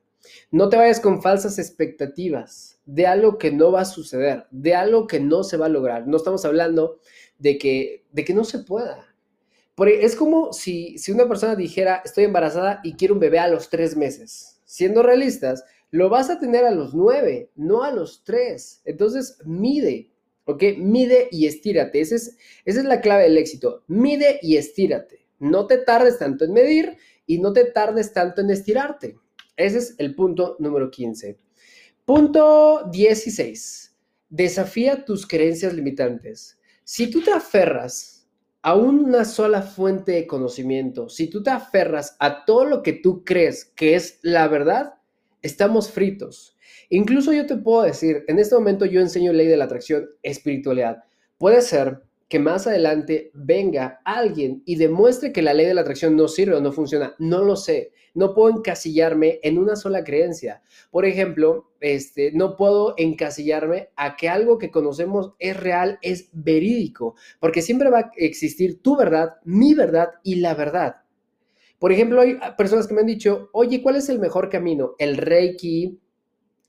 [0.51, 5.07] No te vayas con falsas expectativas de algo que no va a suceder, de algo
[5.07, 6.07] que no se va a lograr.
[6.07, 6.99] No estamos hablando
[7.39, 9.13] de que, de que no se pueda.
[9.75, 13.47] Porque es como si, si una persona dijera, estoy embarazada y quiero un bebé a
[13.47, 14.59] los tres meses.
[14.65, 18.81] Siendo realistas, lo vas a tener a los nueve, no a los tres.
[18.85, 20.11] Entonces, mide,
[20.45, 20.63] ¿ok?
[20.77, 22.01] Mide y estírate.
[22.01, 23.83] Esa es, esa es la clave del éxito.
[23.87, 25.27] Mide y estírate.
[25.39, 29.17] No te tardes tanto en medir y no te tardes tanto en estirarte.
[29.55, 31.37] Ese es el punto número 15.
[32.05, 33.95] Punto 16.
[34.29, 36.56] Desafía tus creencias limitantes.
[36.89, 38.25] Si tú te aferras
[38.61, 43.25] a una sola fuente de conocimiento, si tú te aferras a todo lo que tú
[43.25, 44.93] crees que es la verdad,
[45.41, 46.55] estamos fritos.
[46.89, 51.03] Incluso yo te puedo decir, en este momento yo enseño ley de la atracción, espiritualidad.
[51.37, 56.15] Puede ser que más adelante venga alguien y demuestre que la ley de la atracción
[56.15, 57.15] no sirve o no funciona.
[57.19, 57.93] No lo sé.
[58.13, 60.61] No puedo encasillarme en una sola creencia.
[60.91, 67.15] Por ejemplo, este, no puedo encasillarme a que algo que conocemos es real, es verídico,
[67.39, 70.95] porque siempre va a existir tu verdad, mi verdad y la verdad.
[71.79, 74.95] Por ejemplo, hay personas que me han dicho, oye, ¿cuál es el mejor camino?
[74.97, 75.99] El Reiki,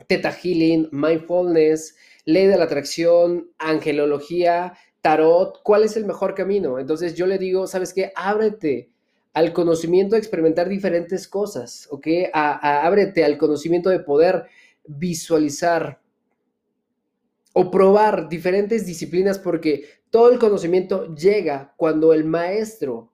[0.06, 6.78] Theta Healing, Mindfulness, Ley de la Atracción, Angelología, tarot, ¿cuál es el mejor camino?
[6.78, 8.12] Entonces yo le digo, ¿sabes qué?
[8.14, 8.90] Ábrete
[9.32, 12.06] al conocimiento de experimentar diferentes cosas, ¿ok?
[12.32, 14.46] ábrete al conocimiento de poder
[14.86, 16.00] visualizar
[17.52, 23.12] o probar diferentes disciplinas porque todo el conocimiento llega cuando el maestro,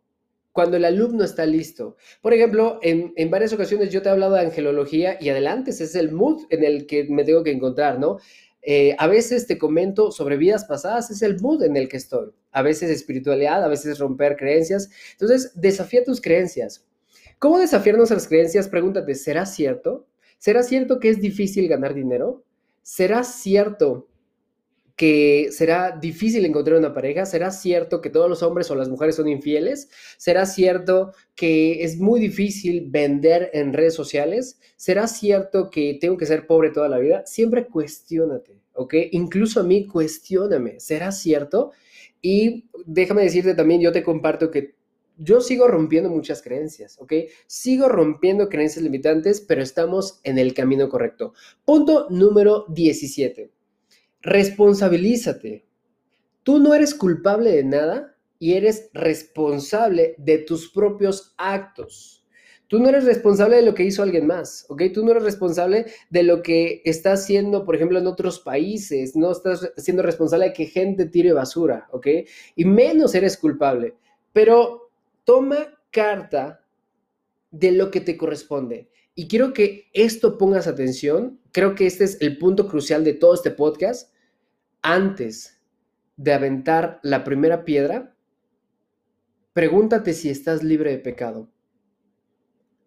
[0.53, 1.97] cuando el alumno está listo.
[2.23, 5.85] Por ejemplo, en, en, varias ocasiones yo te he hablado de angelología y adelante, ese
[5.85, 8.19] es el mood en el que me tengo que encontrar, ¿no?
[8.67, 12.31] Eh, a veces te comento sobre vidas pasadas, es el mood en el que estoy.
[12.51, 14.89] A veces espiritualidad, a veces romper creencias.
[15.13, 16.87] Entonces, desafía tus creencias.
[17.39, 18.69] ¿Cómo desafiar nuestras creencias?
[18.69, 20.07] Pregúntate, ¿será cierto?
[20.39, 22.43] ¿Será cierto que es difícil ganar dinero?
[22.83, 24.09] ¿Será cierto
[24.97, 27.27] que será difícil encontrar una pareja?
[27.27, 29.89] ¿Será cierto que todos los hombres o las mujeres son infieles?
[30.17, 34.61] ¿Será cierto que es muy difícil vender en redes sociales?
[34.77, 37.23] ¿Será cierto que tengo que ser pobre toda la vida?
[37.27, 38.95] Siempre cuestiónate, ¿ok?
[39.13, 41.73] Incluso a mí, cuestióname, ¿será cierto?
[42.23, 44.75] Y déjame decirte también, yo te comparto que
[45.17, 47.13] yo sigo rompiendo muchas creencias, ¿ok?
[47.47, 51.35] Sigo rompiendo creencias limitantes, pero estamos en el camino correcto.
[51.65, 53.54] Punto número 17
[54.25, 55.67] Responsabilízate.
[56.45, 62.25] Tú no eres culpable de nada y eres responsable de tus propios actos.
[62.67, 64.85] Tú no eres responsable de lo que hizo alguien más, ¿ok?
[64.95, 69.15] Tú no eres responsable de lo que está haciendo, por ejemplo, en otros países.
[69.15, 72.07] No estás siendo responsable de que gente tire basura, ¿ok?
[72.57, 73.95] Y menos eres culpable.
[74.33, 74.91] Pero
[75.25, 76.65] toma carta
[77.51, 78.89] de lo que te corresponde.
[79.15, 81.41] Y quiero que esto pongas atención.
[81.53, 84.14] Creo que este es el punto crucial de todo este podcast
[84.85, 85.63] antes
[86.17, 88.15] de aventar la primera piedra,
[89.55, 91.51] pregúntate si estás libre de pecado.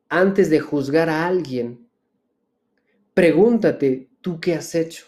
[0.07, 1.89] Antes de juzgar a alguien,
[3.15, 5.07] pregúntate tú qué has hecho.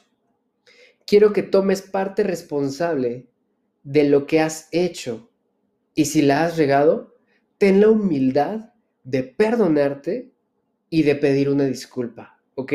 [1.05, 3.29] Quiero que tomes parte responsable
[3.83, 5.29] de lo que has hecho
[5.93, 7.15] y si la has regado,
[7.59, 8.73] ten la humildad
[9.03, 10.33] de perdonarte
[10.89, 12.73] y de pedir una disculpa, ¿ok?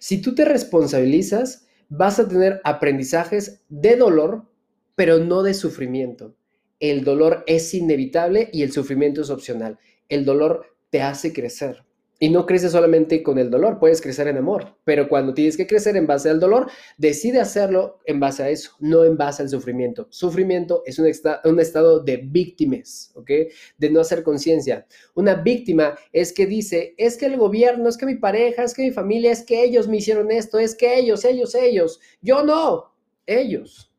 [0.00, 1.63] Si tú te responsabilizas,
[1.96, 4.46] vas a tener aprendizajes de dolor,
[4.94, 6.34] pero no de sufrimiento.
[6.80, 9.78] El dolor es inevitable y el sufrimiento es opcional.
[10.08, 11.84] El dolor te hace crecer.
[12.24, 15.66] Y no creces solamente con el dolor, puedes crecer en amor, pero cuando tienes que
[15.66, 19.50] crecer en base al dolor, decide hacerlo en base a eso, no en base al
[19.50, 20.06] sufrimiento.
[20.08, 21.06] Sufrimiento es un,
[21.44, 23.30] un estado de víctimas, ¿ok?
[23.76, 24.86] De no hacer conciencia.
[25.14, 28.84] Una víctima es que dice, es que el gobierno, es que mi pareja, es que
[28.84, 32.00] mi familia, es que ellos me hicieron esto, es que ellos, ellos, ellos.
[32.22, 32.94] Yo no,
[33.26, 33.92] ellos.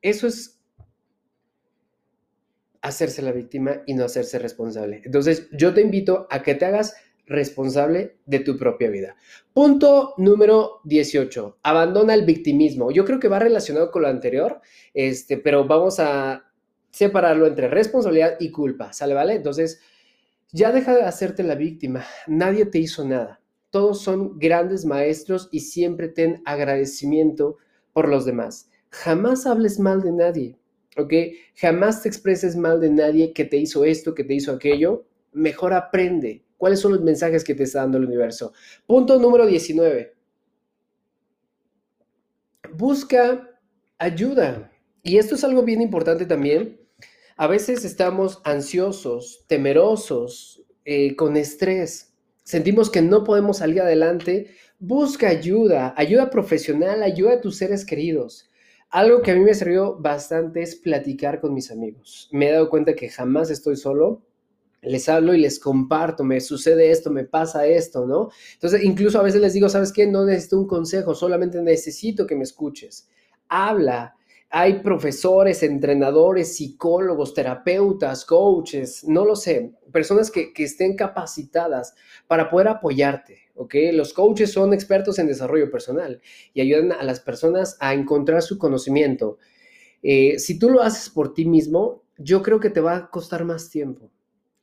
[0.00, 0.58] Eso es
[2.80, 5.02] hacerse la víctima y no hacerse responsable.
[5.04, 6.94] Entonces, yo te invito a que te hagas
[7.32, 9.16] responsable de tu propia vida.
[9.52, 11.58] Punto número 18.
[11.62, 12.90] Abandona el victimismo.
[12.90, 14.60] Yo creo que va relacionado con lo anterior,
[14.94, 16.44] este, pero vamos a
[16.90, 18.92] separarlo entre responsabilidad y culpa.
[18.92, 19.34] ¿Sale, vale?
[19.34, 19.80] Entonces,
[20.52, 22.04] ya deja de hacerte la víctima.
[22.26, 23.40] Nadie te hizo nada.
[23.70, 27.56] Todos son grandes maestros y siempre ten agradecimiento
[27.94, 28.68] por los demás.
[28.90, 30.58] Jamás hables mal de nadie,
[30.98, 31.14] ¿ok?
[31.54, 35.06] Jamás te expreses mal de nadie que te hizo esto, que te hizo aquello.
[35.32, 38.52] Mejor aprende, ¿Cuáles son los mensajes que te está dando el universo?
[38.86, 40.14] Punto número 19.
[42.74, 43.50] busca
[43.98, 44.70] ayuda.
[45.02, 46.80] Y esto es algo bien importante también.
[47.36, 52.14] A veces estamos ansiosos, temerosos, eh, con estrés.
[52.44, 54.54] Sentimos que no podemos salir adelante.
[54.78, 58.52] Busca ayuda, ayuda profesional, ayuda a tus seres queridos.
[58.88, 62.28] Algo que a mí me sirvió bastante es platicar con mis amigos.
[62.30, 64.22] Me he dado cuenta que jamás estoy solo.
[64.82, 68.30] Les hablo y les comparto, me sucede esto, me pasa esto, ¿no?
[68.54, 70.06] Entonces, incluso a veces les digo, ¿sabes qué?
[70.06, 73.08] No necesito un consejo, solamente necesito que me escuches.
[73.48, 74.16] Habla,
[74.54, 81.94] hay profesores, entrenadores, psicólogos, terapeutas, coaches, no lo sé, personas que, estén capacitadas
[82.26, 83.74] para poder apoyarte, ¿ok?
[83.94, 86.20] Los coaches son expertos en desarrollo personal
[86.52, 89.38] y ayudan a las personas a encontrar su conocimiento.
[90.02, 93.46] Eh, si tú lo haces por ti mismo, yo creo que te va a costar
[93.46, 94.10] más tiempo.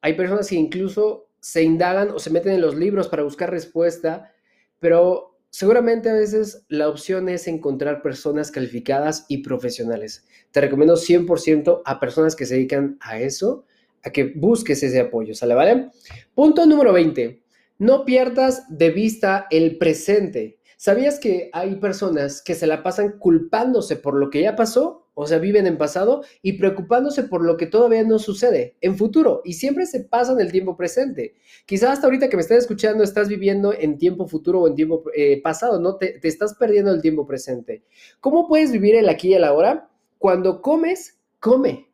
[0.01, 4.31] Hay personas que incluso se indagan o se meten en los libros para buscar respuesta,
[4.79, 10.25] pero seguramente a veces la opción es encontrar personas calificadas y profesionales.
[10.51, 13.65] Te recomiendo 100% a personas que se dedican a eso,
[14.03, 15.55] a que busques ese apoyo, ¿sale?
[15.55, 15.89] ¿Vale?
[16.33, 17.41] Punto número 20.
[17.79, 20.59] No pierdas de vista el presente.
[20.77, 25.08] ¿Sabías que hay personas que se la pasan culpándose por lo que ya pasó?
[25.21, 29.41] O sea, viven en pasado y preocupándose por lo que todavía no sucede en futuro
[29.43, 31.35] y siempre se pasan el tiempo presente.
[31.65, 35.03] Quizás hasta ahorita que me estás escuchando estás viviendo en tiempo futuro o en tiempo
[35.13, 35.97] eh, pasado, ¿no?
[35.97, 37.83] Te, te estás perdiendo el tiempo presente.
[38.21, 39.89] ¿Cómo puedes vivir el aquí y el ahora?
[40.19, 41.88] Cuando comes, come.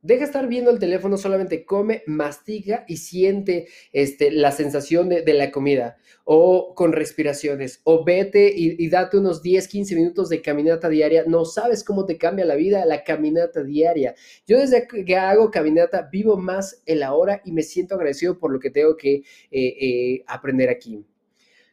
[0.00, 5.50] Deja estar viendo el teléfono, solamente come, mastica y siente este, la sensación de, la
[5.50, 11.24] comida o con respiraciones o vete y, date unos 10, 15 minutos de caminata diaria.
[11.26, 14.14] No sabes cómo te cambia la vida la caminata diaria.
[14.46, 18.60] Yo desde que hago caminata vivo más el ahora y me siento agradecido por lo
[18.60, 21.04] que tengo que eh, eh, aprender aquí.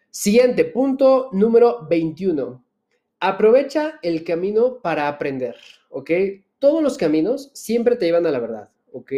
[0.10, 2.66] Siguiente, punto número 21.
[3.20, 5.56] Aprovecha el camino para aprender,
[5.90, 6.10] ¿ok?
[6.66, 9.12] Todos los caminos siempre te llevan a la verdad, ¿ok?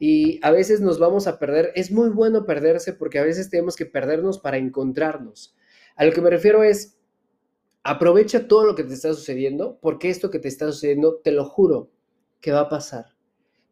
[0.00, 1.70] Y a veces nos vamos a perder.
[1.76, 5.56] Es muy bueno perderse porque a veces tenemos que perdernos para encontrarnos.
[5.94, 6.98] A lo que me refiero es,
[7.84, 11.44] aprovecha todo lo que te está sucediendo porque esto que te está sucediendo, te lo
[11.44, 11.92] juro,
[12.40, 13.14] que va a pasar.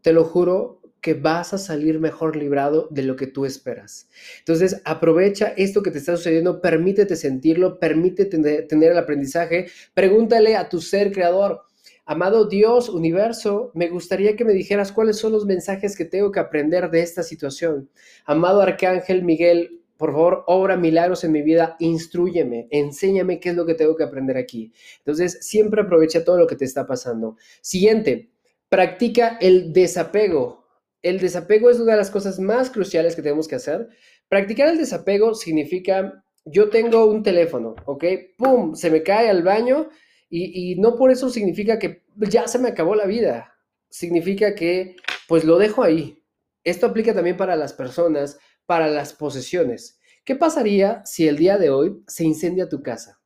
[0.02, 4.08] Te lo juro que vas a salir mejor librado de lo que tú esperas.
[4.38, 10.68] Entonces, aprovecha esto que te está sucediendo, permítete sentirlo, permítete tener el aprendizaje, pregúntale a
[10.68, 11.62] tu ser creador,
[12.08, 16.38] Amado Dios, universo, me gustaría que me dijeras cuáles son los mensajes que tengo que
[16.38, 17.90] aprender de esta situación.
[18.24, 23.66] Amado Arcángel Miguel, por favor, obra milagros en mi vida, instruyeme, enséñame qué es lo
[23.66, 24.72] que tengo que aprender aquí.
[24.98, 27.38] Entonces, siempre aprovecha todo lo que te está pasando.
[27.60, 28.30] Siguiente,
[28.68, 30.64] practica el desapego.
[31.02, 33.88] El desapego es una de las cosas más cruciales que tenemos que hacer.
[34.28, 38.04] Practicar el desapego significa, yo tengo un teléfono, ¿ok?
[38.38, 38.76] ¡Pum!
[38.76, 39.88] Se me cae al baño
[40.28, 43.54] y, no por eso significa que ya se me acabó la vida.
[43.88, 44.96] Significa que
[45.28, 46.22] pues lo dejo ahí.
[46.64, 50.00] Esto aplica también para las personas, para las posesiones.
[50.24, 53.20] ¿Qué pasaría si el día de hoy se incendia tu casa?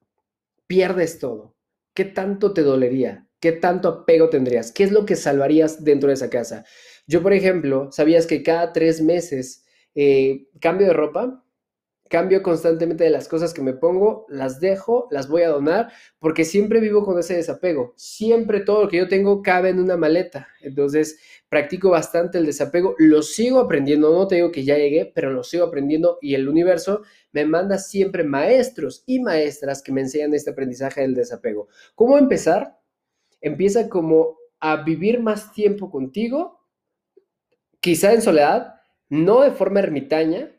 [0.66, 1.56] Pierdes todo.
[1.94, 3.26] ¿Qué tanto te dolería?
[3.40, 4.70] ¿Qué tanto apego tendrías?
[4.70, 6.64] ¿Qué es lo que salvarías dentro de esa casa?
[7.06, 11.42] Yo, por ejemplo, ¿sabías que cada tres meses eh, cambio de ropa?
[12.10, 16.44] Cambio constantemente de las cosas que me pongo, las dejo, las voy a donar, porque
[16.44, 17.94] siempre vivo con ese desapego.
[17.96, 20.48] Siempre todo lo que yo tengo cabe en una maleta.
[20.60, 25.30] Entonces, practico bastante el desapego, lo sigo aprendiendo, no te digo que ya llegué, pero
[25.30, 30.34] lo sigo aprendiendo y el universo me manda siempre maestros y maestras que me enseñan
[30.34, 31.68] este aprendizaje del desapego.
[31.94, 32.80] ¿Cómo empezar?
[33.40, 36.66] Empieza como a vivir más tiempo contigo,
[37.78, 38.74] quizá en soledad,
[39.08, 40.56] no de forma ermitaña,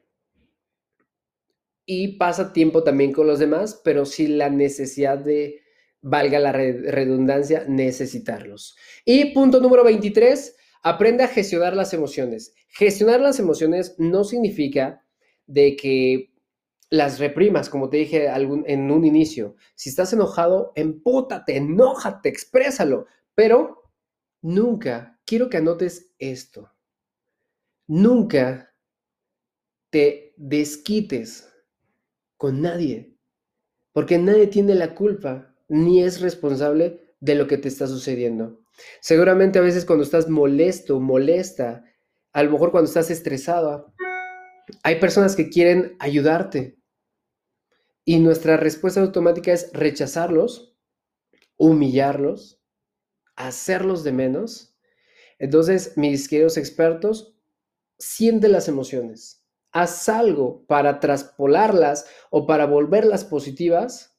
[1.85, 5.61] y pasa tiempo también con los demás, pero sin la necesidad de,
[6.01, 8.75] valga la redundancia, necesitarlos.
[9.05, 12.53] Y punto número 23, aprende a gestionar las emociones.
[12.69, 15.05] Gestionar las emociones no significa
[15.45, 16.31] de que
[16.89, 19.55] las reprimas, como te dije en un inicio.
[19.75, 23.93] Si estás enojado, empútate, enójate, exprésalo, pero
[24.41, 26.69] nunca, quiero que anotes esto,
[27.87, 28.73] nunca
[29.89, 31.50] te desquites
[32.41, 33.15] con nadie,
[33.91, 38.63] porque nadie tiene la culpa ni es responsable de lo que te está sucediendo.
[38.99, 41.85] Seguramente a veces cuando estás molesto, molesta,
[42.33, 43.85] a lo mejor cuando estás estresada,
[44.81, 46.79] hay personas que quieren ayudarte
[48.05, 50.75] y nuestra respuesta automática es rechazarlos,
[51.57, 52.59] humillarlos,
[53.35, 54.75] hacerlos de menos.
[55.37, 57.35] Entonces, mis queridos expertos,
[57.99, 59.40] siente las emociones
[59.71, 64.11] haz algo para traspolarlas o para volverlas positivas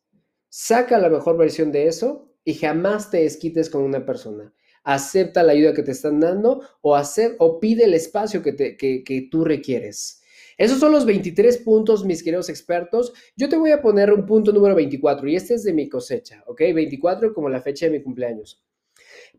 [0.55, 4.53] Saca la mejor versión de eso y jamás te desquites con una persona.
[4.85, 8.77] Acepta la ayuda que te están dando o, hacer, o pide el espacio que, te,
[8.77, 10.21] que, que tú requieres.
[10.59, 13.15] Esos son los 23 puntos, mis queridos expertos.
[13.35, 16.45] Yo te voy a poner un punto número 24 y este es de mi cosecha,
[16.47, 16.61] ¿ok?
[16.75, 18.63] 24 como la fecha de mi cumpleaños.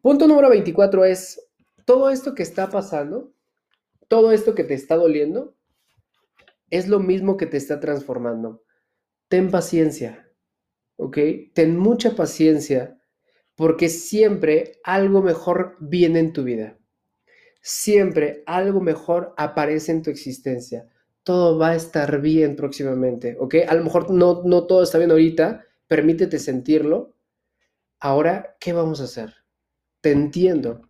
[0.01, 1.47] Punto número 24 es
[1.86, 3.32] todo esto que está pasando,
[4.07, 5.55] todo esto que te está doliendo,
[6.74, 8.64] es lo mismo que te está transformando.
[9.28, 10.28] Ten paciencia,
[10.96, 11.18] ¿ok?
[11.54, 13.00] Ten mucha paciencia
[13.56, 16.80] porque siempre algo mejor viene en tu vida.
[17.62, 20.90] Siempre algo mejor aparece en tu existencia.
[21.22, 23.56] Todo va a estar bien próximamente, ¿ok?
[23.68, 27.14] A lo mejor no, no todo está bien ahorita, permítete sentirlo.
[28.00, 29.36] Ahora, ¿qué vamos a hacer?
[30.02, 30.90] Te entiendo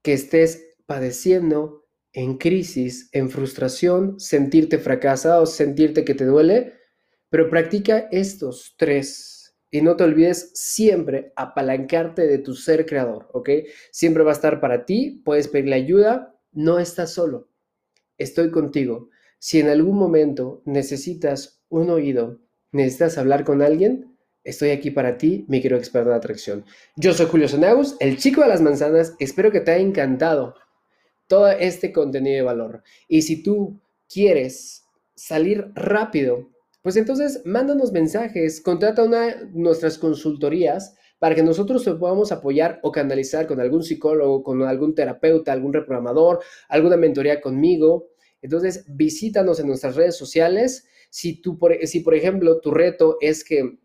[0.00, 1.81] que estés padeciendo
[2.12, 6.74] en crisis, en frustración, sentirte fracasado, sentirte que te duele,
[7.30, 13.48] pero practica estos tres y no te olvides siempre apalancarte de tu ser creador, ¿ok?
[13.90, 17.48] Siempre va a estar para ti, puedes pedirle ayuda, no estás solo,
[18.18, 19.08] estoy contigo.
[19.38, 22.40] Si en algún momento necesitas un oído,
[22.70, 26.66] necesitas hablar con alguien, estoy aquí para ti, mi querido experto de atracción.
[26.96, 30.54] Yo soy Julio Sonagus, el chico de las manzanas, espero que te haya encantado
[31.26, 32.82] todo este contenido de valor.
[33.08, 36.52] Y si tú quieres salir rápido
[36.82, 42.80] pues entonces mándanos mensajes, contrata una de nuestras consultorías para que nosotros te podamos apoyar
[42.82, 48.08] o canalizar con algún psicólogo, con algún terapeuta, algún reprogramador, alguna mentoría conmigo.
[48.42, 50.88] Entonces, visítanos en nuestras redes sociales.
[51.08, 53.78] Si, tú, si por ejemplo, tu reto es que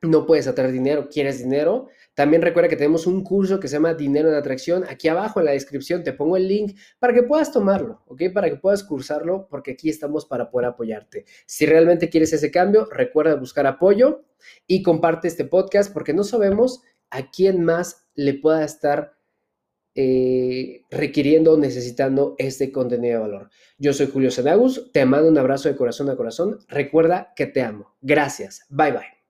[0.00, 3.94] no puedes atraer dinero, quieres dinero, también recuerda que tenemos un curso que se llama
[3.94, 4.84] Dinero en Atracción.
[4.88, 8.22] Aquí abajo en la descripción te pongo el link para que puedas tomarlo, ¿ok?
[8.34, 11.24] Para que puedas cursarlo, porque aquí estamos para poder apoyarte.
[11.46, 14.24] Si realmente quieres ese cambio, recuerda buscar apoyo
[14.66, 19.14] y comparte este podcast, porque no sabemos a quién más le pueda estar
[19.94, 23.50] eh, requiriendo o necesitando este contenido de valor.
[23.78, 26.58] Yo soy Julio Sedagus, te mando un abrazo de corazón a corazón.
[26.68, 27.94] Recuerda que te amo.
[28.00, 28.66] Gracias.
[28.70, 29.21] Bye bye.